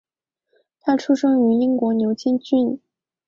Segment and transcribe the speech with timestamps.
[0.79, 2.81] 他出生于英国牛津郡。